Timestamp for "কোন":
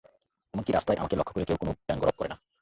1.61-1.69